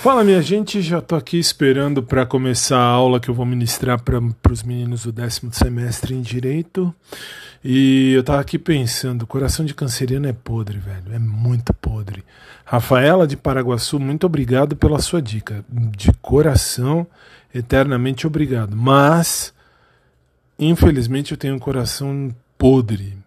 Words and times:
Fala 0.00 0.24
minha 0.24 0.40
gente, 0.40 0.80
já 0.80 0.98
tô 1.02 1.14
aqui 1.14 1.38
esperando 1.38 2.02
para 2.02 2.24
começar 2.24 2.78
a 2.78 2.84
aula 2.86 3.20
que 3.20 3.28
eu 3.28 3.34
vou 3.34 3.44
ministrar 3.44 4.00
para 4.00 4.18
os 4.50 4.62
meninos 4.62 5.02
do 5.02 5.12
décimo 5.12 5.52
semestre 5.52 6.14
em 6.14 6.22
Direito. 6.22 6.94
E 7.62 8.14
eu 8.14 8.24
tava 8.24 8.40
aqui 8.40 8.58
pensando, 8.58 9.26
coração 9.26 9.62
de 9.62 9.74
canceriano 9.74 10.26
é 10.26 10.32
podre, 10.32 10.78
velho, 10.78 11.12
é 11.12 11.18
muito 11.18 11.74
podre. 11.74 12.24
Rafaela 12.64 13.26
de 13.26 13.36
Paraguaçu, 13.36 14.00
muito 14.00 14.24
obrigado 14.24 14.74
pela 14.74 15.00
sua 15.00 15.20
dica. 15.20 15.62
De 15.68 16.10
coração, 16.22 17.06
eternamente 17.54 18.26
obrigado. 18.26 18.74
Mas, 18.74 19.52
infelizmente, 20.58 21.32
eu 21.32 21.36
tenho 21.36 21.56
um 21.56 21.58
coração 21.58 22.34
podre. 22.56 23.18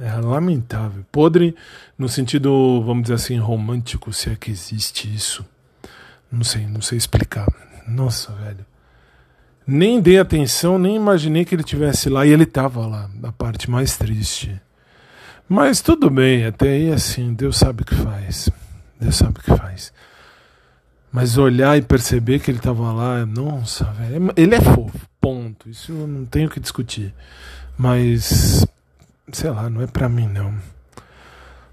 É 0.00 0.14
lamentável. 0.20 1.04
Podre 1.10 1.56
no 1.98 2.08
sentido, 2.08 2.84
vamos 2.86 3.02
dizer 3.02 3.14
assim, 3.14 3.36
romântico, 3.38 4.12
se 4.12 4.30
é 4.30 4.36
que 4.36 4.52
existe 4.52 5.12
isso. 5.12 5.44
Não 6.30 6.44
sei, 6.44 6.66
não 6.66 6.80
sei 6.80 6.98
explicar. 6.98 7.46
Nossa, 7.86 8.32
velho. 8.32 8.66
Nem 9.66 10.00
dei 10.00 10.18
atenção, 10.18 10.78
nem 10.78 10.96
imaginei 10.96 11.44
que 11.44 11.54
ele 11.54 11.62
tivesse 11.62 12.08
lá 12.08 12.24
e 12.24 12.30
ele 12.30 12.46
tava 12.46 12.86
lá, 12.86 13.10
a 13.22 13.32
parte 13.32 13.70
mais 13.70 13.96
triste. 13.98 14.60
Mas 15.48 15.80
tudo 15.80 16.08
bem, 16.08 16.46
até 16.46 16.68
aí 16.68 16.92
assim, 16.92 17.34
Deus 17.34 17.56
sabe 17.56 17.82
o 17.82 17.84
que 17.84 17.94
faz. 17.94 18.48
Deus 19.00 19.16
sabe 19.16 19.38
o 19.38 19.42
que 19.42 19.56
faz. 19.56 19.92
Mas 21.10 21.38
olhar 21.38 21.76
e 21.76 21.82
perceber 21.82 22.38
que 22.38 22.50
ele 22.50 22.58
tava 22.58 22.92
lá, 22.92 23.24
nossa, 23.24 23.84
velho. 23.84 24.32
Ele 24.36 24.54
é 24.54 24.60
fofo, 24.60 25.08
ponto. 25.20 25.68
Isso 25.68 25.92
eu 25.92 26.06
não 26.06 26.26
tenho 26.26 26.50
que 26.50 26.60
discutir. 26.60 27.14
Mas, 27.76 28.66
sei 29.32 29.50
lá, 29.50 29.70
não 29.70 29.80
é 29.80 29.86
pra 29.86 30.08
mim 30.08 30.28
não. 30.28 30.54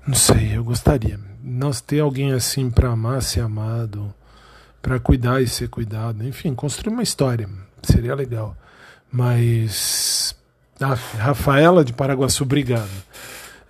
Não 0.08 0.16
sei, 0.16 0.56
eu 0.58 0.64
gostaria. 0.64 1.20
Nós 1.44 1.82
ter 1.82 2.00
alguém 2.00 2.32
assim 2.32 2.70
pra 2.70 2.90
amar, 2.90 3.22
ser 3.22 3.42
amado 3.42 4.14
para 4.86 5.00
cuidar 5.00 5.42
e 5.42 5.48
ser 5.48 5.68
cuidado. 5.68 6.24
Enfim, 6.24 6.54
construir 6.54 6.94
uma 6.94 7.02
história. 7.02 7.50
Seria 7.82 8.14
legal. 8.14 8.56
Mas. 9.12 10.36
Ah, 10.80 10.94
Rafaela 11.18 11.84
de 11.84 11.92
Paraguaçu, 11.92 12.44
obrigado. 12.44 12.92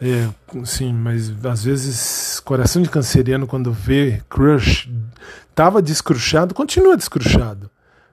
É, 0.01 0.27
sim, 0.65 0.91
mas 0.91 1.31
às 1.45 1.63
vezes 1.63 2.41
coração 2.41 2.81
de 2.81 2.89
canceriano 2.89 3.47
quando 3.47 3.71
vê 3.71 4.21
crush 4.29 4.89
tava 5.55 5.81
descruchado, 5.81 6.53
continua 6.53 6.97
descruchado, 6.97 7.71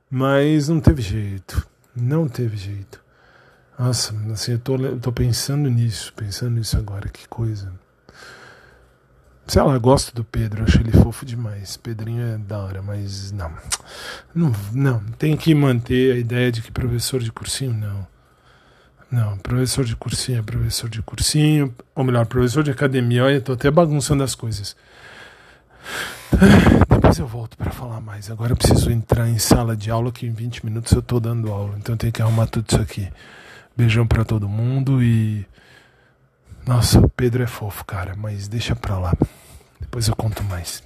mas 0.09 0.69
não 0.69 0.79
teve 0.79 1.03
jeito, 1.03 1.67
não 1.97 2.29
teve 2.29 2.57
jeito. 2.57 3.03
Nossa, 3.77 4.15
assim, 4.33 4.53
eu 4.53 4.59
tô, 4.61 4.77
eu 4.77 5.01
tô 5.01 5.11
pensando 5.11 5.69
nisso, 5.69 6.13
pensando 6.15 6.53
nisso 6.53 6.77
agora, 6.77 7.09
que 7.09 7.27
coisa. 7.27 7.73
Sei 9.47 9.61
lá, 9.61 9.77
gosto 9.77 10.15
do 10.15 10.25
Pedro, 10.25 10.63
acho 10.63 10.79
ele 10.79 10.93
fofo 10.93 11.27
demais. 11.27 11.77
Pedrinho 11.77 12.23
é 12.23 12.39
da 12.39 12.59
hora, 12.59 12.81
mas 12.81 13.33
não. 13.33 13.51
Não, 14.35 14.53
não. 14.73 15.01
tem 15.19 15.37
que 15.37 15.55
manter 15.55 16.15
a 16.15 16.19
ideia 16.19 16.51
de 16.51 16.63
que 16.63 16.71
professor 16.71 17.21
de 17.21 17.33
cursinho, 17.33 17.75
não. 17.75 18.07
Não, 19.11 19.37
professor 19.39 19.85
de 19.85 19.95
cursinho 19.95 20.39
é 20.39 20.43
professor 20.43 20.89
de 20.89 21.03
cursinho, 21.03 21.75
ou 21.95 22.03
melhor, 22.03 22.25
professor 22.25 22.63
de 22.63 22.71
academia. 22.71 23.25
Olha, 23.25 23.41
tô 23.43 23.53
até 23.53 23.71
bagunçando 23.71 24.23
as 24.23 24.35
coisas. 24.35 24.75
Depois 26.89 27.19
eu 27.19 27.27
volto 27.27 27.57
para 27.57 27.71
falar 27.71 28.01
mais. 28.01 28.31
Agora 28.31 28.53
eu 28.53 28.57
preciso 28.57 28.91
entrar 28.91 29.29
em 29.29 29.39
sala 29.39 29.77
de 29.77 29.91
aula, 29.91 30.11
que 30.11 30.25
em 30.25 30.33
20 30.33 30.65
minutos 30.65 30.93
eu 30.93 31.03
tô 31.03 31.21
dando 31.21 31.53
aula, 31.53 31.75
então 31.77 31.95
eu 31.95 31.99
tenho 31.99 32.13
que 32.13 32.23
arrumar 32.23 32.47
tudo 32.47 32.65
isso 32.71 32.81
aqui. 32.81 33.07
Beijão 33.77 34.07
para 34.07 34.25
todo 34.25 34.49
mundo 34.49 35.03
e 35.03 35.47
nossa, 36.67 37.01
o 37.01 37.09
Pedro 37.09 37.43
é 37.43 37.47
fofo, 37.47 37.85
cara, 37.85 38.15
mas 38.17 38.49
deixa 38.49 38.75
pra 38.77 38.99
lá. 38.99 39.15
Depois 39.81 40.09
eu 40.09 40.17
conto 40.17 40.43
mais. 40.45 40.83